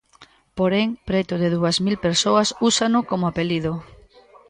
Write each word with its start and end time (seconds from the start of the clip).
Porén, 0.57 0.87
preto 1.09 1.33
de 1.41 1.47
dúas 1.55 1.77
mil 1.85 1.97
persoas 2.05 2.49
úsano 2.69 2.99
como 3.09 3.25
apelido. 3.31 3.71